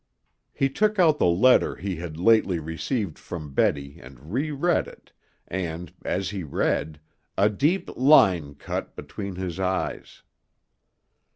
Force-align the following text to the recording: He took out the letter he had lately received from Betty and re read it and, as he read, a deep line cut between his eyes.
He 0.51 0.67
took 0.67 0.97
out 0.97 1.19
the 1.19 1.27
letter 1.27 1.75
he 1.75 1.97
had 1.97 2.17
lately 2.17 2.57
received 2.57 3.19
from 3.19 3.53
Betty 3.53 3.99
and 3.99 4.33
re 4.33 4.49
read 4.49 4.87
it 4.87 5.11
and, 5.47 5.93
as 6.03 6.31
he 6.31 6.41
read, 6.41 6.99
a 7.37 7.51
deep 7.51 7.87
line 7.95 8.55
cut 8.55 8.95
between 8.95 9.35
his 9.35 9.59
eyes. 9.59 10.23